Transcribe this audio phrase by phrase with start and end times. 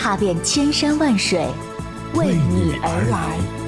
[0.00, 1.46] 踏遍千山万水，
[2.14, 3.59] 为你而来。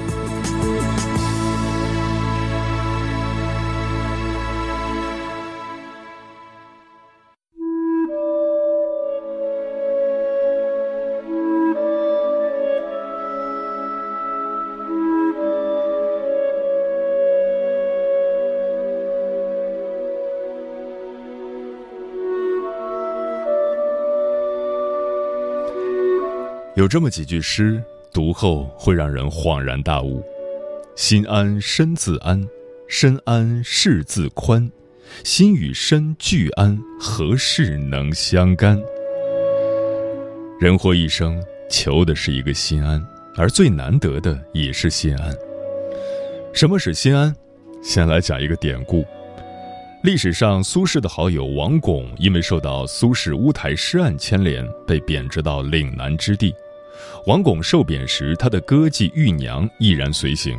[26.75, 27.79] 有这么几句诗，
[28.11, 30.23] 读后会让人恍然大悟：
[30.95, 32.43] 心安身自安，
[32.87, 34.71] 身安事自宽，
[35.23, 38.81] 心与身俱安，何事能相干？
[40.59, 42.99] 人活一生，求的是一个心安，
[43.37, 45.31] 而最难得的也是心安。
[46.53, 47.35] 什么是心安？
[47.83, 49.05] 先来讲一个典故。
[50.03, 56.53] 历史上，苏轼的好友王巩因为受到苏轼乌台诗案牵连，被贬谪到岭南之地。
[57.25, 60.57] 王巩受贬时，他的歌妓玉娘毅然随行。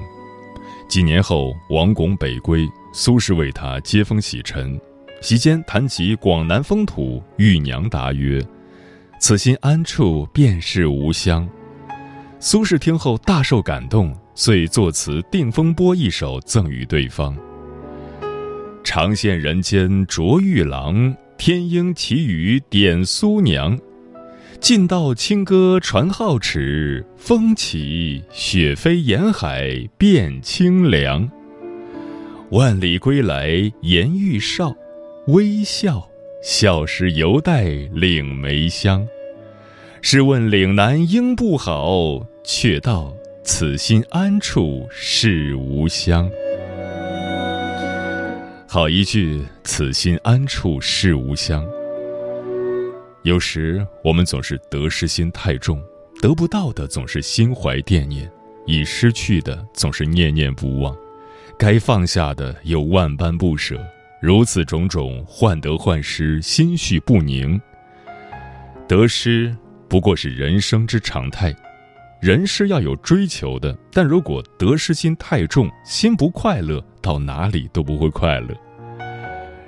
[0.89, 4.79] 几年后，王巩北归，苏轼为他接风洗尘。
[5.21, 8.45] 席间谈及广南风土，玉娘答曰
[9.19, 11.49] ：“此心安处便是吾乡。”
[12.39, 17.35] 苏轼听后大受感动，遂作词《定风波》一首赠予对方。
[18.85, 23.79] 长羡人间着玉郎，天应奇语点苏娘。
[24.65, 31.31] 尽道清歌传皓齿，风起雪飞沿海变清凉。
[32.49, 34.75] 万里归来颜愈少，
[35.27, 36.09] 微笑
[36.43, 39.07] 笑时犹带岭梅香。
[40.01, 46.27] 试问岭南应不好，却道此心安处是吾乡。
[48.67, 51.63] 好一句“此心安处是吾乡”。
[53.25, 55.83] 有时我们总是得失心太重，
[56.21, 58.31] 得不到的总是心怀惦念，
[58.67, 60.95] 已失去的总是念念不忘，
[61.59, 63.83] 该放下的又万般不舍，
[64.21, 67.59] 如此种种，患得患失，心绪不宁。
[68.87, 69.57] 得失
[69.89, 71.57] 不过是人生之常态，
[72.21, 78.55] 人是要有追求的，但如果得失心太重，心不快乐，到哪里都不会快乐。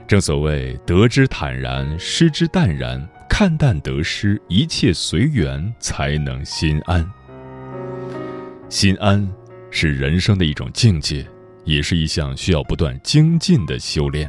[0.07, 3.03] 正所谓得之坦然，失之淡然，
[3.39, 7.07] 看淡得失，一切随缘，才能心安。
[8.71, 9.31] 心安
[9.71, 11.23] 是人生的一种境界，
[11.67, 14.27] 也是一项需要不断精进的修炼。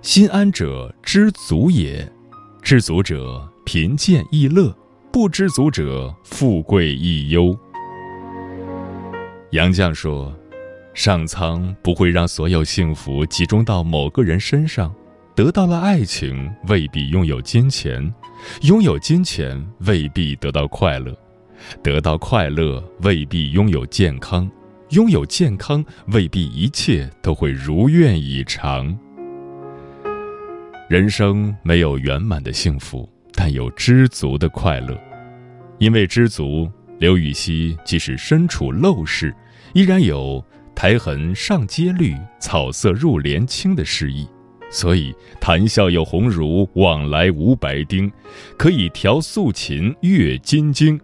[0.00, 2.10] 心安者知足也，
[2.62, 4.74] 知足者贫贱亦乐，
[5.12, 7.54] 不知足者富贵亦忧。
[9.50, 10.34] 杨绛说。
[10.92, 14.92] 上苍不会让所有幸福集中到某个人身上，
[15.40, 18.14] 得到了爱情未必拥有金钱，
[18.60, 21.16] 拥有金钱未必得到快乐，
[21.82, 24.50] 得到快乐未必拥有健康，
[24.90, 28.94] 拥有健康未必一切都会如愿以偿。
[30.90, 34.94] 人生没有圆满的幸福，但有知足的快乐，
[35.78, 39.34] 因为知足，刘禹锡即使身处陋室，
[39.72, 40.44] 依然有。
[40.72, 44.26] 苔痕上阶绿，草色入帘青的诗意，
[44.70, 48.10] 所以谈笑有鸿儒，往来无白丁，
[48.56, 50.98] 可以调素琴，阅金经。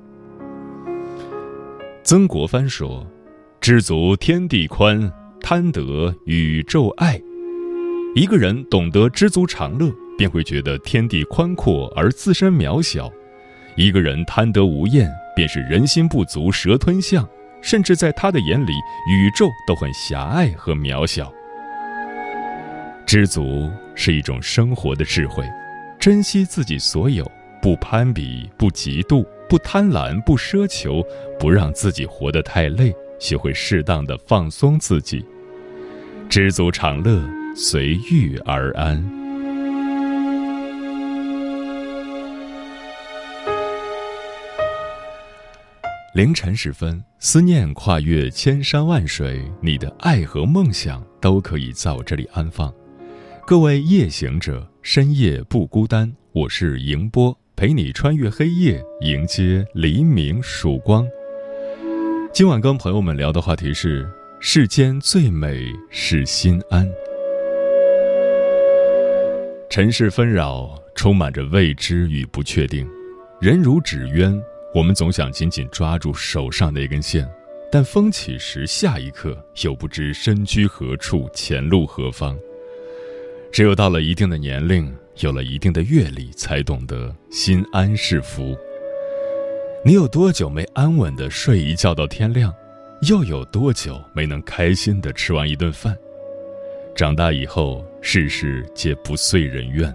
[2.04, 3.04] 曾国藩说
[3.60, 7.20] ：“知足天地宽，贪得宇宙爱。”
[8.14, 13.10] 一个人懂得知足常乐，便会觉得天地宽阔而自身渺小；
[13.76, 17.28] 一个人贪得无厌，便是人心不足蛇吞象。
[17.62, 18.72] 甚至在他的眼里，
[19.10, 21.32] 宇宙都很狭隘和渺小。
[23.06, 25.44] 知足是一种生活的智慧，
[25.96, 27.24] 珍惜自己所有，
[27.62, 31.04] 不攀比，不嫉妒，不贪婪，不奢求，
[31.38, 35.24] 不让自己活得太累，学会适当的放松自己。
[36.28, 37.22] 知足常乐，
[37.54, 39.00] 随遇而安。
[46.12, 52.74] 凌晨时分，思念跨越千山万水，你的爱和梦想都可以在我这里安放。
[53.46, 56.12] 各位夜行者，深夜不孤单。
[56.32, 61.06] 我是迎波，陪你穿越黑夜，迎接黎明曙光。
[62.32, 64.04] 今晚跟朋友们聊的话题是：
[64.40, 66.90] 世间最美是心安。
[69.70, 72.84] 尘世纷扰，充满着未知与不确定，
[73.40, 74.42] 人如纸鸢，
[74.74, 77.24] 我们总想紧紧抓住手上那根线，
[77.70, 82.36] 但风起时，下一刻又不知身居何处，前路何方。
[83.56, 88.54] 只有到了一定的年龄，有了一定的阅历，才懂得心安是福。
[89.82, 92.54] 你有多久没安稳的睡一觉到天亮？
[93.08, 95.96] 又有多久没能开心的吃完一顿饭？
[96.94, 99.90] 长大以后，事事皆不遂人愿，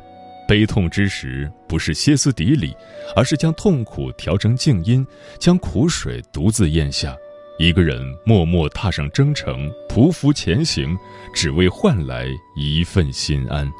[0.47, 2.75] 悲痛之时，不是歇斯底里，
[3.15, 5.05] 而是将痛苦调成静音，
[5.37, 7.15] 将苦水独自咽下。
[7.61, 10.97] 一个人默默踏上征程，匍匐前行，
[11.31, 12.25] 只为换来
[12.55, 13.71] 一份心安。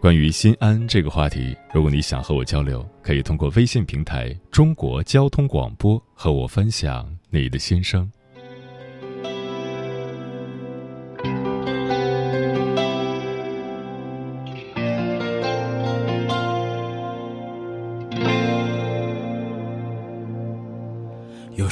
[0.00, 8.10] 关于心安这个话题，如果你想和我交流，可以通过微信平台“中国交通广播”和我分享你的心声。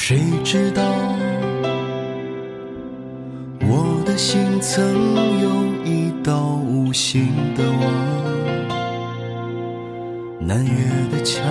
[0.06, 0.82] 谁知道，
[3.62, 4.84] 我的心曾
[5.40, 5.48] 有
[5.82, 7.80] 一道无形的网，
[10.38, 10.72] 南越
[11.10, 11.42] 的墙。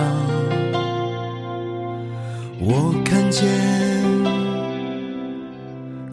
[2.60, 3.50] 我看见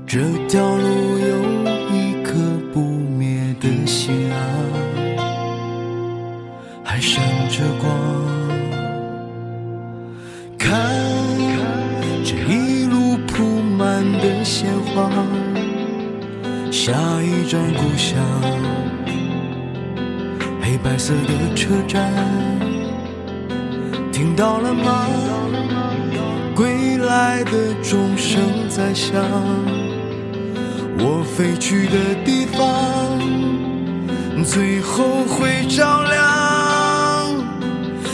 [0.08, 1.01] 这条路
[27.32, 29.24] 爱的钟声在响，
[31.00, 33.18] 我飞去的地方，
[34.44, 37.34] 最后会照亮。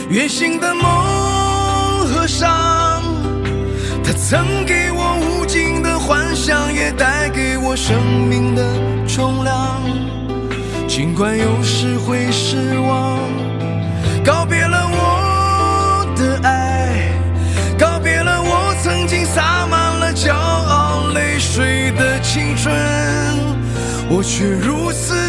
[0.08, 3.02] 远行的梦和伤，
[4.04, 5.98] 它曾给我无尽的。
[5.98, 7.94] 幻想也带给我生
[8.30, 8.62] 命的
[9.08, 9.82] 重量，
[10.86, 13.18] 尽管有时会失望。
[14.24, 14.87] 告别了
[21.58, 22.72] 水的青春，
[24.08, 25.28] 我却如此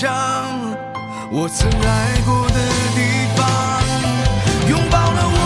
[0.00, 0.06] 想
[1.32, 2.54] 我曾爱过的
[2.94, 3.00] 地
[3.34, 3.38] 方，
[4.70, 5.36] 拥抱了我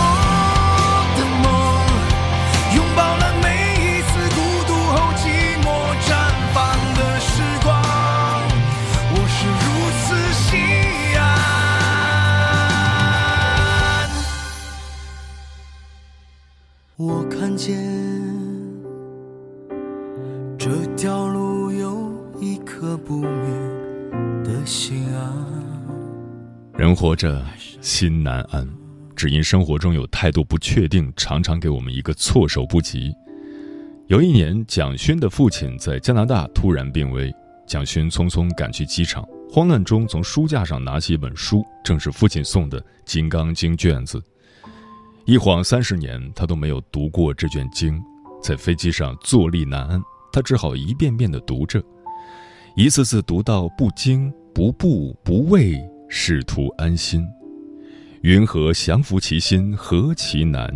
[1.16, 1.44] 的梦，
[2.76, 3.47] 拥抱了每
[3.80, 4.37] 一次孤
[4.68, 5.25] 独后寂
[5.64, 5.66] 寞
[6.04, 6.06] 绽
[6.52, 6.54] 放
[6.99, 7.32] 的时
[7.62, 7.73] 光，
[9.14, 9.64] 我是如
[10.02, 10.04] 此
[10.35, 10.44] 心
[11.18, 11.23] 安。
[16.99, 17.73] 我看见。
[20.59, 23.51] 这条路有一刻不明。
[26.79, 27.45] 人活着
[27.81, 28.67] 心难安，
[29.14, 33.12] 只因生活中有太多不确定，常常给我们一个措手不及。
[34.07, 37.33] 有一年，蒋勋的父亲在加拿大突然病危，
[37.67, 44.23] 蒋勋匆匆赶去机场，慌乱中从书架上拿起一本书，正是父亲送的《金刚经》卷子。
[45.25, 48.02] 一晃三十年，他都没有读过这卷经，
[48.43, 50.02] 在飞机上坐立难安，
[50.33, 51.83] 他只好一遍遍地读着，
[52.75, 57.26] 一次次读到不惊不怖不畏，试图安心。
[58.21, 60.71] 云何降服其心，何其难！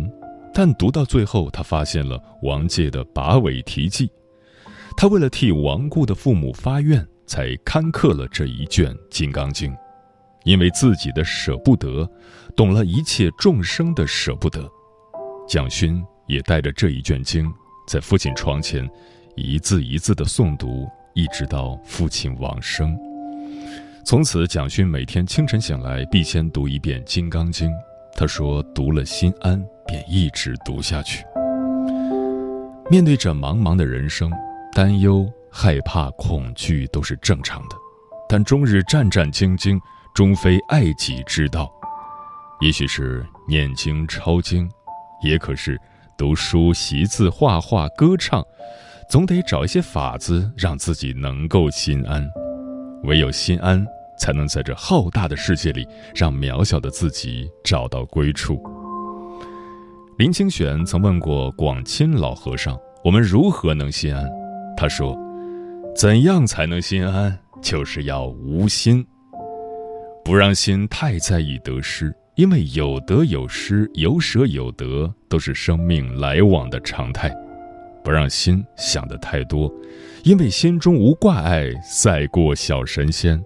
[0.53, 4.09] 但读到最后，他发现了王介的把尾题记。
[4.97, 9.71] 他为了替亡故的父母发愿，才刊刻了这一卷《金刚经》，
[10.43, 12.09] 因为自己的舍不得，
[12.55, 14.67] 懂了一切众生的舍不得。
[15.47, 17.45] 蒋勋也带着这一卷经，
[17.87, 18.89] 在父亲床前，
[19.35, 22.97] 一字一字的诵读，一直到父亲往生。
[24.07, 27.69] 从此，蒋勋每天清晨醒来，必先读一遍《金刚经》。
[28.15, 31.25] 他说：“读了心安。”便一直读下去。
[32.89, 34.31] 面对着茫茫的人生，
[34.73, 37.75] 担忧、害怕、恐惧都是正常的，
[38.29, 39.77] 但终日战战兢兢，
[40.15, 41.69] 终非爱己之道。
[42.61, 44.71] 也许是念经抄经，
[45.21, 45.77] 也可是
[46.17, 48.41] 读书习字、画画、歌唱，
[49.09, 52.25] 总得找一些法子让自己能够心安。
[53.03, 53.85] 唯有心安，
[54.19, 58.61] 才能在这浩大的世界里，让渺小的自己找到归处。
[60.17, 64.27] 林清玄曾问过广钦老和尚：“我们如何能心安？”
[64.75, 65.17] 他说
[65.95, 67.37] ：“怎样才能心安？
[67.61, 69.05] 就是要无心，
[70.23, 77.35] 不让心太在意得失，因为有得有失，有舍有得，都是生命来往的常态。
[78.03, 79.69] 不让心想的太多，
[80.23, 83.43] 因为心中无挂碍，赛过小神仙。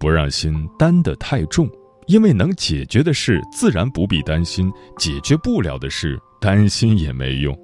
[0.00, 1.70] 不让心担得太重。”
[2.06, 7.56] 因为能解决的事，自然不必担心；解决不了的事，担心也没用。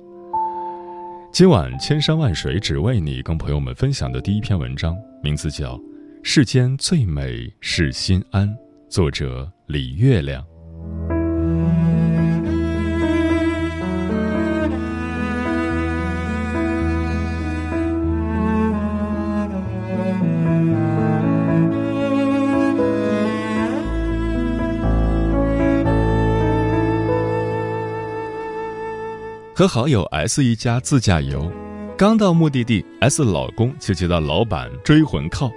[1.33, 5.75] 今晚千山万水只为你，跟朋友们分享的第一篇文章，名字叫
[6.23, 8.49] 《世间最美是心安》，
[8.89, 10.45] 作者李月亮。
[29.57, 31.51] 和好友 S 一家自驾游，
[31.97, 35.51] 刚到目的地，S 老公就接到老板追魂靠，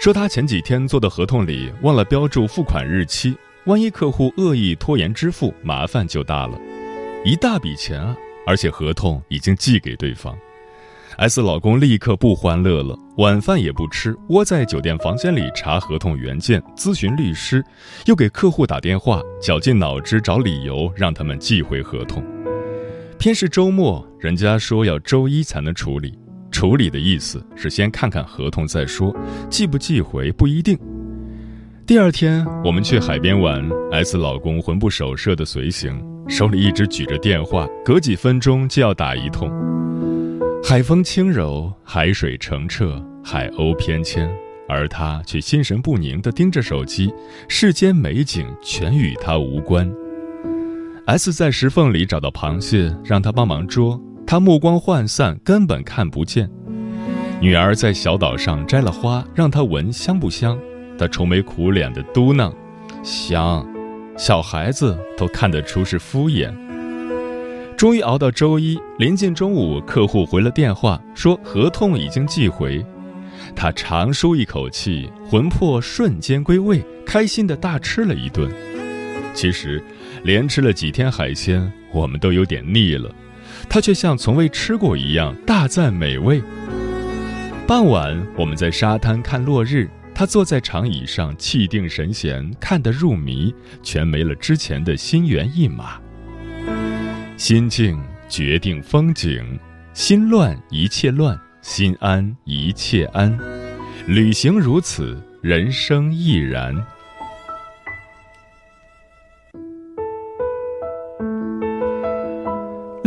[0.00, 3.36] 说他前几天做的合同里忘了标注付款日期，
[3.66, 6.58] 万一客户恶意拖延支付，麻烦就大了，
[7.24, 8.16] 一大笔钱啊！
[8.44, 10.36] 而且合同已经寄给对方
[11.18, 17.64] ，S 老公立刻不欢乐了，晚饭也不吃，窝在酒店房间里查合同原件，咨询律师，
[18.06, 22.20] 又给客户打电话，绞尽脑汁找理由让他们寄回合同。
[23.22, 26.12] 偏是周末，人家说要周一才能处理。
[26.50, 29.14] 处理的意思是先看看合同再说，
[29.48, 30.76] 寄不寄回不一定。
[31.86, 39.48] 第二天，我们去海边玩，S 老公魂不守舍的随行，手里一直举着电话，隔几分钟就要打一通。
[40.64, 44.28] 海风轻柔，海水澄澈，海鸥翩跹，
[44.68, 47.14] 而他却心神不宁地盯着手机，
[47.46, 49.88] 世间美景全与他无关。
[51.06, 54.00] S 在石缝里找到螃蟹，让他帮忙捉。
[54.24, 56.48] 他目光涣散，根本看不见。
[57.40, 60.56] 女儿在小岛上摘了花，让他闻香不香。
[60.96, 62.54] 他愁眉苦脸的嘟囔
[63.02, 63.66] ：“香。”
[64.16, 66.54] 小孩子都看得出是敷衍。
[67.76, 72.84] 终于熬到周一，临近中午，客户回了电话，说合同已经寄回。
[73.56, 78.48] 他长舒一口气，魂魄瞬间归位，开心的大吃了一顿。
[79.34, 79.82] 其实。
[80.24, 83.12] 连吃了几天海鲜，我们都有点腻了，
[83.68, 86.42] 他却像从未吃过一样大赞美味。
[87.66, 96.00] 傍晚，我们在沙滩看落日，他坐在长椅上气定神闲，看得入迷，全没了之前的心猿意马。
[97.36, 99.58] 心静决定风景，
[99.94, 103.36] 心乱一切乱，心安一切安。
[104.06, 106.74] 旅行如此，人生亦然。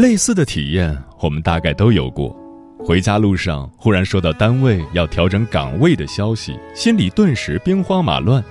[0.05, 2.37] 类似的体验，我们大概都有过。
[2.77, 8.43] 回家路上，忽然收到单位要调整岗位的消息，心里顿时兵荒马乱。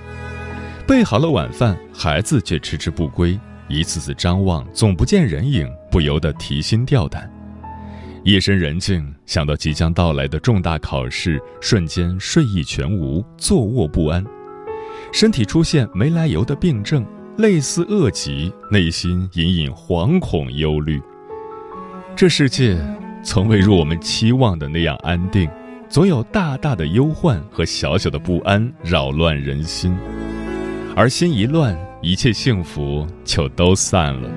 [0.85, 7.31] 备好了晚饭，孩子却迟迟不归，一次次张望，总不见人影，不由得提心吊胆。
[8.25, 14.21] 夜深人静，想到即将到来的重大考试，瞬间睡意全无，坐卧不安，
[15.13, 17.05] 身体出现没来由的病症。
[17.37, 21.01] 类似恶疾，内心隐隐惶恐忧虑。
[22.17, 22.77] 这世界
[23.23, 25.49] 从未如我们期望的那样安定，
[25.89, 29.93] 总有大大的忧患和小小的不安扰乱人心，
[30.95, 34.29] 而心一乱，一切幸福就都散了。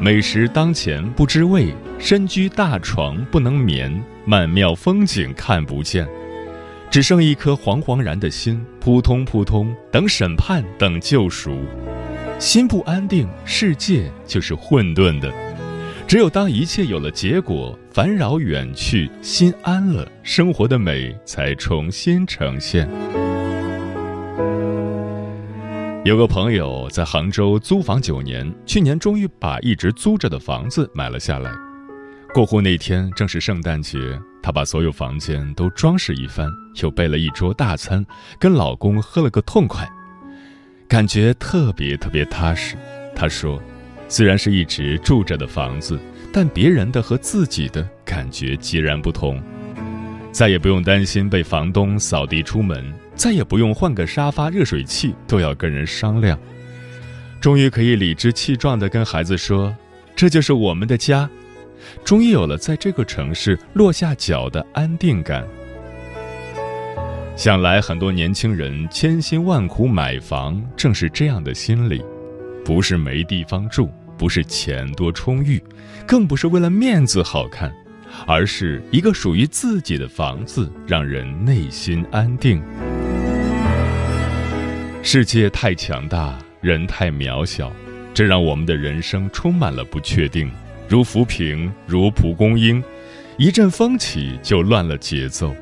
[0.00, 6.08] 美食当前不知味，身居大床不能眠，曼妙风景看不见。
[6.90, 11.56] 只剩一颗惶惶然的心，扑通扑通，等审判，等救赎。
[12.40, 15.32] 心不安定，世界就是混沌的。
[16.10, 22.90] 只有当一切有了结果，烦扰远去，心安了，生活的美才重新呈现。
[26.04, 31.52] 有个朋友在杭州租房九年，去年终于把一直租着的房子买了下来。
[32.34, 33.96] 过户那天正是圣诞节。
[34.42, 36.50] 她把所有房间都装饰一番，
[36.82, 38.04] 又备了一桌大餐，
[38.36, 39.88] 跟老公喝了个痛快，
[40.88, 42.74] 感觉特别特别踏实。
[43.14, 43.62] 她说
[44.10, 45.96] ：“虽然是一直住着的房子，
[46.32, 49.40] 但别人的和自己的感觉截然不同。
[50.32, 56.36] 再也不用担心被房东扫地出门，再也不用换个沙发、热水器都要跟人商量。
[57.40, 59.74] 终于可以理直气壮地跟孩子说
[60.16, 61.30] ：‘这就是我们的家。’”
[62.04, 65.46] 终于有了在这个城市落下脚的安定感。
[67.36, 72.02] 想来很多年轻人千辛万苦买房，正是这样的心理，
[72.64, 73.90] 不是没地方住，
[74.20, 75.58] 不是钱多充裕，
[76.06, 77.74] 更不是为了面子好看，
[78.26, 82.62] 而是一个属于自己的房子，让人内心安定。
[85.02, 87.72] 世界太强大，人太渺小，
[88.12, 90.50] 这让我们的人生充满了不确定。
[90.86, 92.84] 如浮萍，如蒲公英，
[93.38, 95.56] 一阵风起就乱了节奏。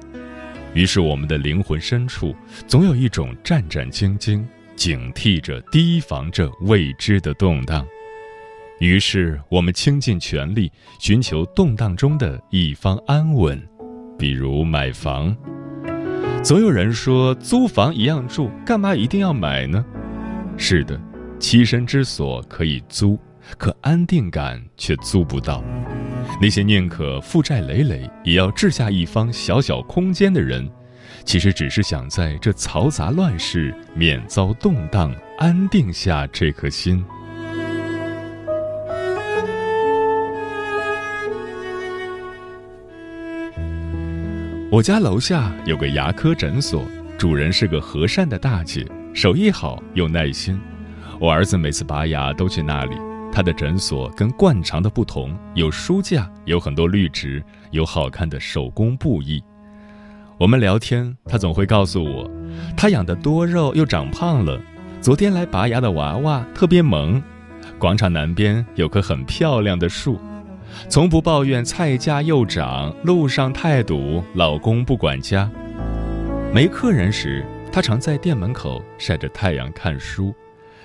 [0.75, 2.35] 于是，我们的灵魂深处
[2.67, 7.87] 总有一种战战兢兢、警惕着、提防着未知的动荡。
[8.81, 10.71] 于是，我们倾尽全力
[11.01, 13.61] 寻求动荡中的一方安稳，
[14.17, 15.37] 比如买房。
[16.45, 19.85] 总有人说，租房一样住，干嘛一定要买呢？
[20.57, 21.01] 是的，
[21.41, 23.19] 栖身之所可以租。
[23.57, 25.65] 可安定感却租不到，
[26.39, 30.71] 那些宁可负债累累也要置下一方小小空间的人，
[31.25, 37.03] 其实只是想在这嘈杂乱世免遭动荡，安定下这颗心。
[44.71, 46.85] 我家楼下有个牙科诊所，
[47.17, 50.61] 主人是个和善的大姐，手艺好又耐心。
[51.19, 52.95] 我儿子每次拔牙都去那里。
[53.33, 59.43] 他的诊所跟惯常的不同，有书架，有很多绿植，有好看的手工布艺。
[60.39, 62.31] 我们聊天，他总会告诉我，
[62.77, 64.61] 他养的多肉又长胖了。
[65.01, 67.23] 昨天来拔牙的娃娃特别萌。
[67.79, 70.21] 广场南边有棵很漂亮的树，
[70.89, 75.51] 从不抱怨菜价又涨，路上太堵，老公不管家。
[76.53, 80.35] 没客人时，他常在店门口晒着太阳看书。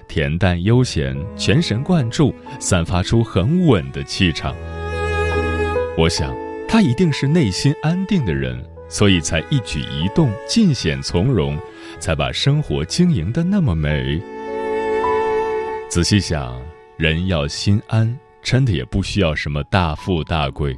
[0.07, 4.53] 恬淡悠闲，全神贯注，散发出很稳的气场。
[5.97, 6.35] 我想，
[6.67, 11.57] 他一定是内心安定的人，所以才一举一动尽显从容，
[11.99, 14.21] 才把生活经营的那么美。
[15.89, 16.61] 仔细想，
[16.97, 20.75] 人要心安，真的也不需要什么大富大贵，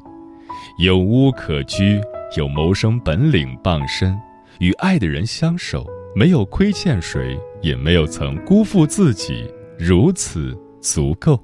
[0.80, 2.00] 有屋可居，
[2.38, 4.16] 有谋生本领傍身，
[4.60, 5.86] 与爱的人相守。
[6.18, 11.38] 没有亏欠谁，也没有曾辜负自己，如此足够。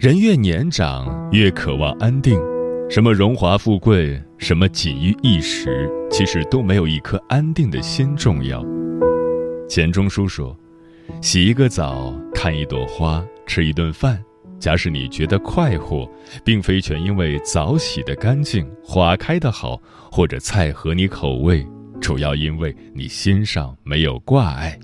[0.00, 2.36] 人越年长，越渴望安定。
[2.90, 8.64] 什么荣华富贵，什么锦衣一时，其实都没有一颗安定的心重要。
[9.72, 10.54] 钱钟书说
[11.22, 14.22] ：“洗一个澡，看一朵花，吃一顿饭。”
[14.60, 16.06] 假使你觉得快活，
[16.44, 19.80] 并非全因为澡洗得干净、花开得好，
[20.10, 21.66] 或者菜合你口味，
[22.02, 24.78] 主要因为你心上没有挂碍。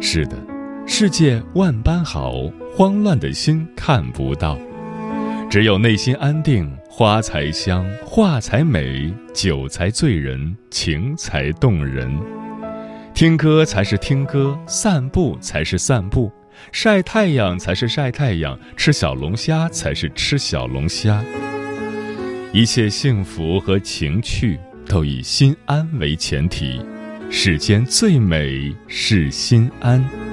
[0.00, 0.36] 是的，
[0.84, 2.34] 世界万般好，
[2.76, 4.58] 慌乱的心看不到。
[5.48, 12.12] 只有内心安定，花才香，画才美，酒才醉人，情才动人。
[13.14, 16.32] 听歌才是听歌，散步才是散步。
[16.72, 21.22] 晒太阳才是晒太阳，吃小龙虾才是吃小龙虾。
[22.52, 26.80] 一切幸福和情趣都以心安为前提，
[27.30, 30.29] 世间最美是心安。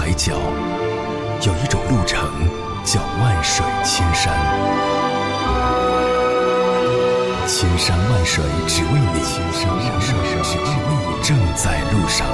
[0.00, 0.32] 海角，
[1.46, 2.26] 有一种路程
[2.86, 4.34] 叫万水千山。
[7.46, 12.26] 千山万水只为你，千山万水只为你，正在路上。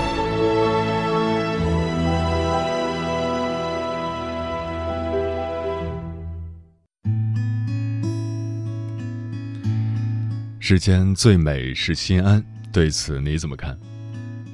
[10.60, 12.40] 世间最美是心安，
[12.72, 13.76] 对此你怎么看？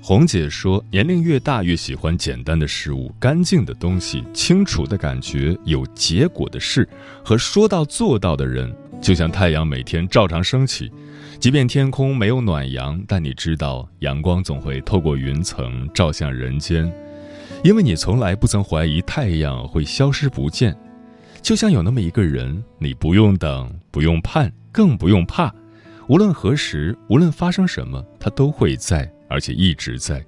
[0.05, 6.89] 红姐说，年龄越大越喜欢简单的事物、干净的东西、清楚的感觉、有结果的事
[7.25, 8.75] 和说到做到的人。
[9.01, 10.91] 就像太阳每天照常升起，
[11.39, 16.93] 即便天空没有暖阳，但你知道阳光总会透过云层照向人间，
[17.63, 20.77] 因为你从来不曾怀疑太阳会消失不见。
[21.41, 25.55] 就像有那么一个人，你不用等，不用盼，更不用怕。
[26.09, 30.23] 无论何时，无论发生什么，他都会在，而且一直在。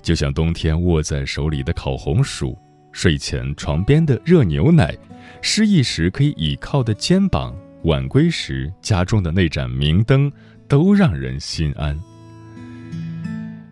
[0.00, 2.56] 就像冬天握在手里的烤红薯，
[2.92, 4.96] 睡前床边的热牛奶，
[5.42, 10.30] 失意时可以倚靠的肩膀，晚归时家中的那盏明灯，
[10.68, 11.98] 都让人心安。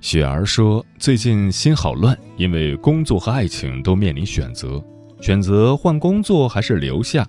[0.01, 4.85] 雪儿说：“最近心好乱，因为工作和爱情都面临选择，
[5.21, 7.27] 选择换工作还是留下，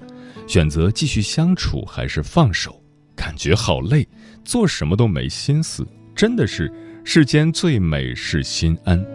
[0.48, 2.82] 选择继续相处还是放手。”
[3.16, 4.06] 感觉好累，
[4.44, 6.70] 做什么都没心思，真的是
[7.08, 9.06] 世间最美是心安。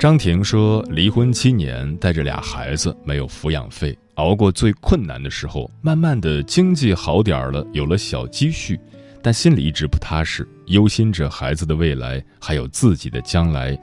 [0.00, 8.78] 张婷说，离婚七年，带着俩孩子，没有抚养费，熬过最困难的时候，慢慢的经济好点儿了，有了小积蓄，
[9.22, 13.78] 但心里一直不踏实，忧心着孩子的未来，还有自己的将来。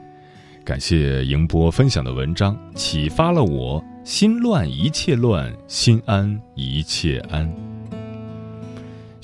[0.62, 7.65] 感谢迎波分享的文章，启发了我，心乱一切乱，心安一切安。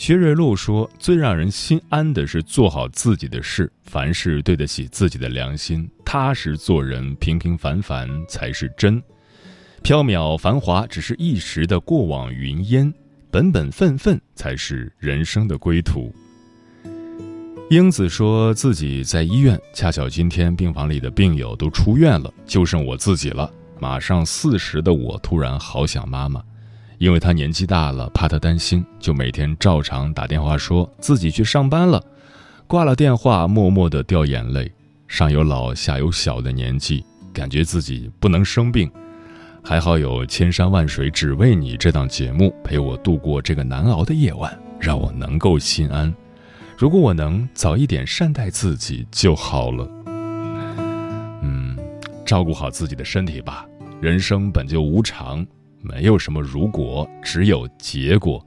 [0.02, 9.00] 薛瑞露说：“最让人心安的是做好自己的事，凡事对得起自己的良心，踏实做人，平平凡凡才是真。
[9.84, 12.92] 缥缈繁华只是一时的过往云烟，
[13.30, 16.12] 本本分分才是人生的归途。”
[17.70, 23.48] 英子说自己在医院，恰巧今天病房里的病友都出院了，就剩我自己了。
[23.78, 26.42] 马上四十的我，突然好想妈妈。
[27.02, 32.00] 因为他年纪大了，怕他担心，就每天照常打电话说自己去上班了。
[32.68, 34.70] 挂了电话，默默地掉眼泪。
[35.08, 38.88] 上有老，下有小的年纪，感觉自己不能生病。
[39.64, 46.14] 还好有《千山万水只为你》这档节目陪我度过这个难熬的夜晚，让我能够心安。
[46.78, 49.90] 如果我能早一点善待自己就好了。
[51.42, 51.76] 嗯，
[52.24, 53.66] 照顾好自己的身体吧。
[54.00, 55.44] 人生本就无常。
[55.82, 58.44] 没有什么如果，只有结果。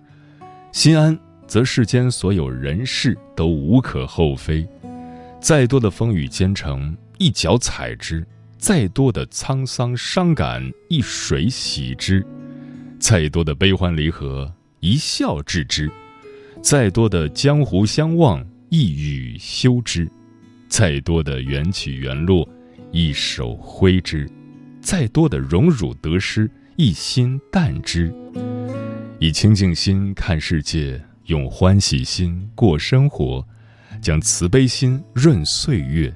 [0.71, 4.67] 心安，则世间所有人事都无可厚非。
[5.39, 8.24] 再多的风雨兼程，一脚踩之；
[8.58, 12.21] 再多的沧桑伤感，一水洗之；
[13.00, 15.88] 再多的悲欢离合，一笑置之；
[16.62, 20.08] 再多的江湖相望，一语休之；
[20.67, 22.48] 再多的缘起缘落，
[22.91, 24.26] 一手挥之；
[24.82, 26.50] 再多的荣辱得失。
[26.77, 28.13] 一心淡之，
[29.17, 33.47] 以清净心看世界，用欢喜心过生活，
[34.01, 36.13] 将慈悲心润岁月。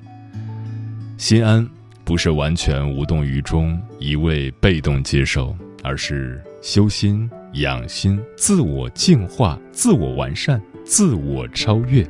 [1.17, 1.65] 心安
[2.03, 12.05] 不是完全无动于衷，一味被动接受，而是修心、养心、自我净化、自我完善、自我超越。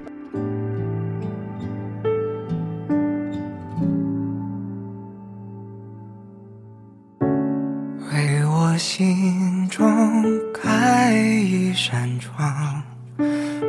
[12.00, 12.82] 扇窗，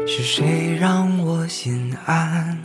[0.06, 2.59] 是谁让我心安，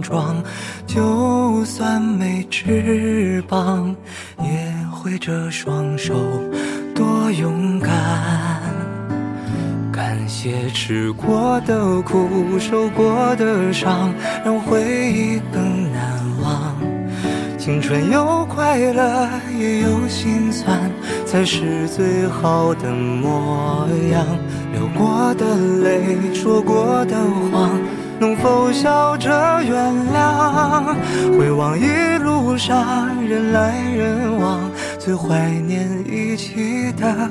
[0.00, 0.42] 装，
[0.86, 3.94] 就算没翅膀，
[4.40, 6.14] 也挥着双手，
[6.94, 7.92] 多勇敢。
[9.92, 14.12] 感谢吃过的苦，受过的伤，
[14.44, 14.82] 让回
[15.12, 16.76] 忆更难忘。
[17.56, 19.28] 青春有快乐，
[19.58, 20.90] 也有心酸，
[21.24, 24.24] 才是最好的模样。
[24.72, 27.16] 流过的泪，说过的
[27.50, 27.70] 谎，
[28.18, 29.30] 能否笑着
[29.62, 30.94] 原谅？
[31.38, 31.86] 回望一
[32.18, 37.30] 路上人来人往，最怀念一起的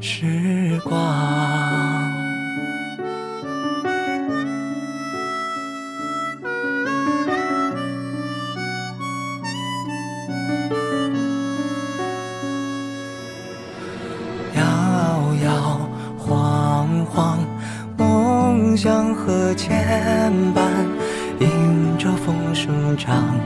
[0.00, 1.73] 时光。
[18.76, 20.62] 想和牵绊，
[21.40, 23.38] 迎着风生长，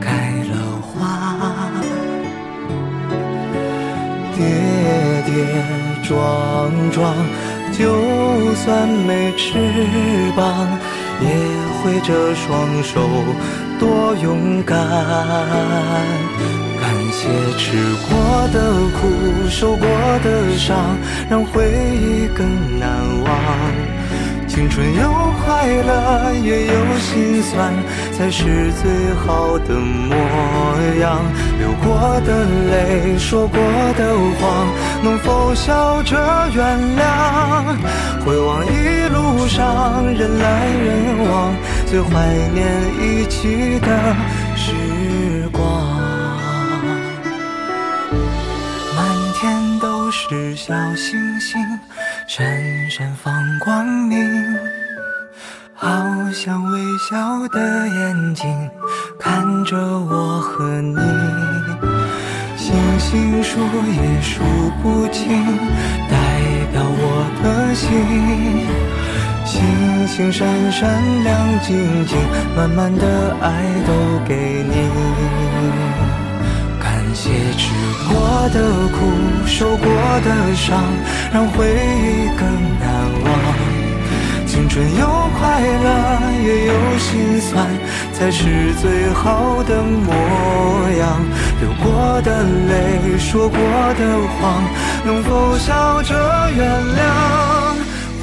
[0.00, 1.36] 开了花。
[4.36, 4.44] 跌
[5.24, 5.34] 跌
[6.02, 7.14] 撞撞，
[7.72, 9.58] 就算没翅
[10.36, 10.68] 膀，
[11.20, 11.28] 也
[11.82, 13.00] 挥着双手，
[13.78, 14.76] 多勇敢。
[16.78, 17.64] 感谢吃
[18.08, 19.88] 过的苦，受过
[20.22, 20.76] 的伤，
[21.30, 21.64] 让回
[21.96, 22.88] 忆更难
[23.24, 23.28] 忘。
[24.56, 25.12] 青春有
[25.44, 27.74] 快乐，也有心酸，
[28.10, 30.16] 才是最好的模
[30.98, 31.20] 样。
[31.58, 33.60] 流过的泪，说过
[33.98, 34.66] 的谎，
[35.04, 36.16] 能否笑着
[36.54, 37.76] 原谅？
[38.24, 42.66] 回望一路上人来人往，最怀念
[42.98, 44.16] 一起的
[44.56, 45.62] 时光。
[48.96, 49.04] 满
[49.38, 51.60] 天都是小星星。
[52.28, 52.44] 闪
[52.90, 54.18] 闪放光明，
[55.72, 55.88] 好
[56.34, 58.68] 像微笑的眼睛
[59.18, 60.98] 看着我和你。
[62.56, 64.42] 星星数也数
[64.82, 65.46] 不清，
[66.10, 66.40] 代
[66.72, 67.86] 表我的心。
[69.44, 72.18] 星星闪闪亮晶晶，
[72.56, 75.25] 满满的爱都给你。
[77.36, 77.64] 些吃
[78.08, 78.96] 过的苦，
[79.46, 79.86] 受过
[80.24, 80.82] 的伤，
[81.32, 82.46] 让回忆更
[82.80, 82.86] 难
[83.24, 83.26] 忘。
[84.46, 85.06] 青春有
[85.38, 85.88] 快乐，
[86.42, 87.66] 也有心酸，
[88.12, 90.12] 才是最好的模
[90.98, 91.20] 样。
[91.60, 94.00] 流过的泪，说过的
[94.40, 94.64] 谎，
[95.04, 96.14] 能否笑着
[96.56, 97.76] 原谅？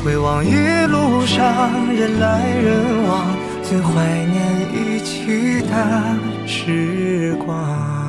[0.04, 0.56] 回望一
[0.88, 3.28] 路上人来人往，
[3.62, 4.41] 最怀念
[4.73, 8.02] 一起的时光。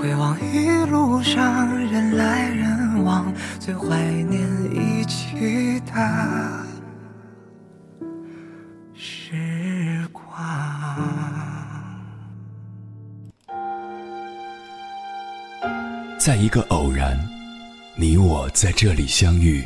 [0.00, 4.40] 回望一路上人来人往，最怀念
[4.72, 5.92] 一起的
[8.94, 10.24] 时光。
[16.18, 17.18] 在一个偶然，
[17.94, 19.62] 你我在这里相遇。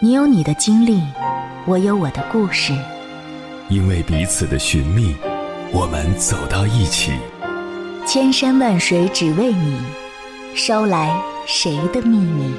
[0.00, 1.02] 你有你的经历，
[1.66, 2.72] 我有我的故事。
[3.68, 5.16] 因为彼此的寻觅，
[5.72, 7.10] 我们走到一起。
[8.04, 9.78] 千山万水只为你，
[10.54, 12.52] 捎来谁的秘密？